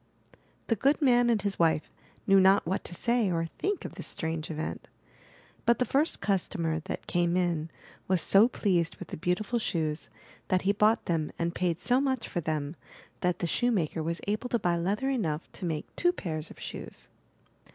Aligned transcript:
The 0.65 0.75
good 0.75 0.99
man 0.99 1.29
and 1.29 1.39
his 1.43 1.59
wife 1.59 1.91
knew 2.25 2.39
not 2.39 2.65
what 2.65 2.83
to 2.85 2.95
say 2.95 3.31
or 3.31 3.45
think 3.59 3.85
of 3.85 3.93
this 3.93 4.07
strange 4.07 4.49
event. 4.49 4.87
But 5.63 5.77
the 5.77 5.85
first 5.85 6.21
customer 6.21 6.79
that 6.85 7.05
came 7.05 7.37
in 7.37 7.69
was 8.07 8.19
so 8.19 8.47
pleased 8.47 8.95
with 8.95 9.09
the 9.09 9.15
beautiful 9.17 9.59
shoes, 9.59 10.09
that 10.47 10.63
he 10.63 10.71
bought 10.71 11.05
them 11.05 11.31
and 11.37 11.53
paid 11.53 11.81
so 11.83 12.01
much 12.01 12.27
for 12.27 12.41
them 12.41 12.75
that 13.19 13.37
the 13.37 13.45
shoemaker 13.47 14.01
was 14.01 14.21
able 14.25 14.49
to 14.49 14.57
buy 14.57 14.75
leather 14.75 15.11
enough 15.11 15.47
to 15.51 15.65
make 15.65 15.85
two 15.95 16.11
pairs 16.11 16.49
of 16.49 16.59
shoes. 16.59 17.07